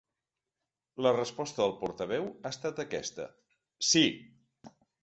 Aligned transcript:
La 1.07 1.11
resposta 1.17 1.63
del 1.65 1.75
portaveu 1.83 2.27
ha 2.33 2.55
estat 2.57 2.85
aquesta: 2.87 3.31
Sí. 3.93 4.05